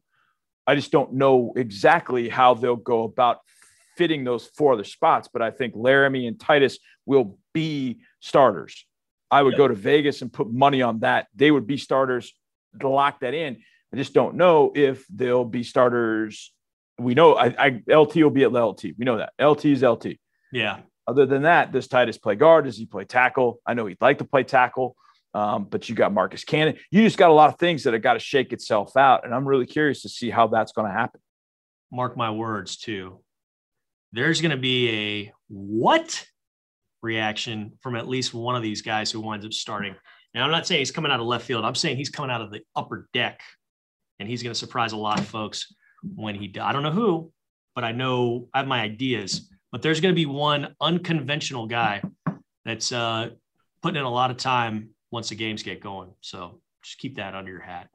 I 0.66 0.74
just 0.74 0.92
don't 0.92 1.14
know 1.14 1.54
exactly 1.56 2.28
how 2.28 2.52
they'll 2.52 2.76
go 2.76 3.04
about 3.04 3.38
fitting 3.96 4.22
those 4.22 4.46
four 4.54 4.74
other 4.74 4.84
spots, 4.84 5.30
but 5.32 5.40
I 5.40 5.50
think 5.50 5.74
Laremy 5.74 6.28
and 6.28 6.38
Titus 6.38 6.78
will 7.06 7.38
be 7.54 8.00
starters. 8.20 8.84
I 9.30 9.42
would 9.42 9.56
go 9.56 9.66
to 9.66 9.74
Vegas 9.74 10.20
and 10.20 10.30
put 10.30 10.52
money 10.52 10.82
on 10.82 11.00
that. 11.00 11.28
They 11.34 11.50
would 11.50 11.66
be 11.66 11.78
starters 11.78 12.34
to 12.80 12.88
lock 12.88 13.20
that 13.20 13.32
in. 13.32 13.56
I 13.94 13.96
just 13.96 14.12
don't 14.12 14.36
know 14.36 14.72
if 14.74 15.06
they'll 15.08 15.46
be 15.46 15.62
starters. 15.62 16.52
We 16.98 17.14
know 17.14 17.34
I, 17.34 17.80
I 17.88 17.94
LT 17.94 18.16
will 18.16 18.30
be 18.30 18.44
at 18.44 18.52
LT. 18.52 18.84
We 18.98 19.06
know 19.06 19.16
that 19.16 19.32
LT 19.42 19.64
is 19.66 19.82
LT. 19.82 20.18
Yeah. 20.52 20.80
Other 21.06 21.24
than 21.24 21.42
that, 21.42 21.72
does 21.72 21.88
Titus 21.88 22.18
play 22.18 22.34
guard? 22.34 22.66
Does 22.66 22.76
he 22.76 22.84
play 22.84 23.04
tackle? 23.04 23.60
I 23.66 23.72
know 23.72 23.86
he'd 23.86 24.02
like 24.02 24.18
to 24.18 24.24
play 24.24 24.44
tackle. 24.44 24.96
Um, 25.34 25.64
but 25.64 25.88
you 25.88 25.94
got 25.94 26.12
Marcus 26.12 26.44
Cannon. 26.44 26.76
You 26.90 27.02
just 27.02 27.16
got 27.16 27.30
a 27.30 27.34
lot 27.34 27.48
of 27.48 27.58
things 27.58 27.84
that 27.84 27.94
have 27.94 28.02
got 28.02 28.14
to 28.14 28.18
shake 28.18 28.52
itself 28.52 28.96
out. 28.96 29.24
And 29.24 29.34
I'm 29.34 29.46
really 29.46 29.66
curious 29.66 30.02
to 30.02 30.08
see 30.08 30.30
how 30.30 30.46
that's 30.48 30.72
going 30.72 30.86
to 30.86 30.92
happen. 30.92 31.20
Mark 31.90 32.16
my 32.16 32.30
words, 32.30 32.76
too. 32.76 33.20
There's 34.12 34.40
going 34.40 34.50
to 34.50 34.58
be 34.58 34.90
a 34.90 35.32
what 35.48 36.26
reaction 37.02 37.72
from 37.80 37.96
at 37.96 38.08
least 38.08 38.34
one 38.34 38.56
of 38.56 38.62
these 38.62 38.82
guys 38.82 39.10
who 39.10 39.20
winds 39.20 39.46
up 39.46 39.52
starting. 39.52 39.94
Now, 40.34 40.44
I'm 40.44 40.50
not 40.50 40.66
saying 40.66 40.80
he's 40.80 40.90
coming 40.90 41.10
out 41.10 41.20
of 41.20 41.26
left 41.26 41.46
field. 41.46 41.64
I'm 41.64 41.74
saying 41.74 41.96
he's 41.96 42.10
coming 42.10 42.30
out 42.30 42.40
of 42.40 42.50
the 42.50 42.60
upper 42.76 43.08
deck, 43.12 43.40
and 44.18 44.28
he's 44.28 44.42
going 44.42 44.52
to 44.52 44.58
surprise 44.58 44.92
a 44.92 44.96
lot 44.96 45.18
of 45.18 45.26
folks 45.26 45.74
when 46.14 46.34
he. 46.34 46.52
I 46.58 46.72
don't 46.72 46.82
know 46.82 46.92
who, 46.92 47.32
but 47.74 47.84
I 47.84 47.92
know 47.92 48.48
I 48.54 48.58
have 48.58 48.66
my 48.66 48.80
ideas. 48.80 49.50
But 49.70 49.80
there's 49.80 50.00
going 50.00 50.14
to 50.14 50.16
be 50.16 50.26
one 50.26 50.74
unconventional 50.80 51.66
guy 51.66 52.02
that's 52.64 52.92
uh, 52.92 53.30
putting 53.82 53.98
in 53.98 54.04
a 54.04 54.10
lot 54.10 54.30
of 54.30 54.36
time 54.36 54.90
once 55.12 55.28
the 55.28 55.36
games 55.36 55.62
get 55.62 55.80
going. 55.80 56.10
So 56.22 56.60
just 56.82 56.98
keep 56.98 57.16
that 57.16 57.34
under 57.34 57.52
your 57.52 57.60
hat. 57.60 57.88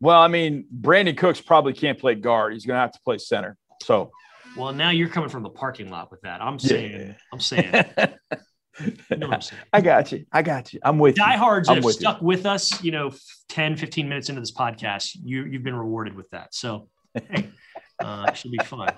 Well, 0.00 0.20
I 0.20 0.28
mean, 0.28 0.66
Brandin 0.78 1.16
Cooks 1.16 1.40
probably 1.40 1.72
can't 1.72 1.98
play 1.98 2.14
guard. 2.14 2.52
He's 2.52 2.66
going 2.66 2.76
to 2.76 2.80
have 2.80 2.92
to 2.92 3.00
play 3.04 3.16
center. 3.16 3.56
So, 3.82 4.10
well, 4.56 4.72
now 4.72 4.90
you're 4.90 5.08
coming 5.08 5.30
from 5.30 5.42
the 5.42 5.50
parking 5.50 5.88
lot 5.88 6.10
with 6.10 6.20
that. 6.22 6.42
I'm 6.42 6.58
saying, 6.58 7.00
yeah. 7.00 7.12
I'm 7.32 7.40
saying. 7.40 7.72
you 9.10 9.16
know 9.16 9.30
I'm 9.30 9.40
saying. 9.40 9.62
I 9.72 9.80
got 9.80 10.12
you. 10.12 10.26
I 10.32 10.42
got 10.42 10.74
you. 10.74 10.80
I'm 10.82 10.98
with 10.98 11.16
you. 11.16 11.24
Diehards 11.24 11.68
you. 11.68 11.76
have 11.76 11.84
stuck 11.84 12.20
you. 12.20 12.26
with 12.26 12.44
us, 12.44 12.82
you 12.82 12.90
know, 12.90 13.12
10, 13.48 13.76
15 13.76 14.08
minutes 14.08 14.28
into 14.28 14.40
this 14.40 14.52
podcast. 14.52 15.16
You, 15.22 15.44
you've 15.44 15.62
been 15.62 15.76
rewarded 15.76 16.14
with 16.14 16.28
that. 16.30 16.54
So, 16.54 16.88
hey, 17.14 17.50
uh, 18.00 18.26
it 18.28 18.36
should 18.36 18.50
be 18.50 18.58
fun. 18.58 18.92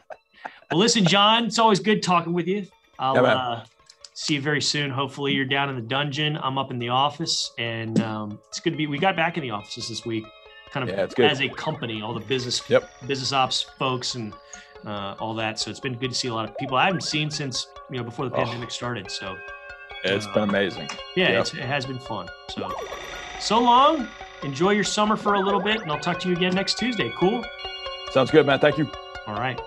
Well, 0.71 0.81
listen, 0.81 1.05
John, 1.05 1.45
it's 1.45 1.59
always 1.59 1.79
good 1.79 2.03
talking 2.03 2.33
with 2.33 2.49
you. 2.49 2.67
I'll, 2.99 3.15
yeah, 3.15 3.23
uh, 3.23 3.65
see 4.17 4.35
you 4.35 4.41
very 4.41 4.63
soon. 4.63 4.91
Hopefully, 4.91 5.33
you're 5.33 5.45
down 5.45 5.69
in 5.69 5.77
the 5.77 5.83
dungeon. 5.83 6.37
I'm 6.43 6.59
up 6.59 6.73
in 6.73 6.79
the 6.79 6.89
office, 6.89 7.53
and 7.59 8.01
um, 8.01 8.41
it's 8.49 8.59
good 8.59 8.71
to 8.71 8.77
be. 8.77 8.87
We 8.87 8.99
got 8.99 9.15
back 9.15 9.37
in 9.37 9.43
the 9.43 9.51
offices 9.51 9.89
this 9.89 10.05
week, 10.05 10.25
kind 10.71 10.89
of 10.89 10.97
yeah, 11.19 11.25
as 11.25 11.41
a 11.41 11.49
company, 11.51 12.03
all 12.03 12.15
the 12.15 12.25
business, 12.25 12.69
yep. 12.69 12.91
business 13.07 13.33
ops 13.33 13.63
folks, 13.79 14.17
and 14.17 14.33
uh, 14.85 15.15
all 15.21 15.35
that. 15.35 15.61
So 15.61 15.71
it's 15.71 15.81
been 15.81 15.97
good 15.97 16.11
to 16.11 16.17
see 16.17 16.29
a 16.29 16.35
lot 16.35 16.49
of 16.49 16.57
people 16.57 16.77
I 16.77 16.87
haven't 16.87 17.05
seen 17.05 17.31
since 17.31 17.69
you 17.91 17.99
know 17.99 18.05
before 18.05 18.29
the 18.29 18.35
oh. 18.35 18.45
pandemic 18.45 18.71
started. 18.71 19.11
So 19.11 19.37
it's 20.03 20.27
uh, 20.27 20.35
been 20.35 20.49
amazing. 20.49 20.89
Yeah, 21.15 21.33
yep. 21.33 21.47
it 21.49 21.61
has 21.61 21.87
been 21.87 22.01
fun. 22.01 22.29
So 22.51 22.75
so 23.39 23.61
long. 23.61 24.09
Enjoy 24.43 24.71
your 24.71 24.85
summer 24.85 25.17
for 25.17 25.35
a 25.35 25.41
little 25.41 25.63
bit, 25.63 25.81
and 25.81 25.91
I'll 25.91 25.99
talk 25.99 26.21
to 26.21 26.29
you 26.29 26.37
again 26.37 26.55
next 26.55 26.79
Tuesday. 26.79 27.11
Cool. 27.19 27.43
Sounds 28.13 28.31
good, 28.31 28.47
man. 28.47 28.59
Thank 28.59 28.77
you. 28.77 28.89
All 29.27 29.35
right. 29.35 29.59